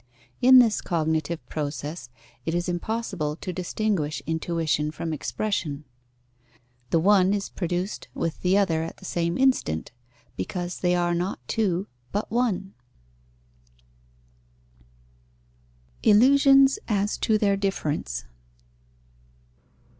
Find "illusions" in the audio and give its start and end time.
16.03-16.79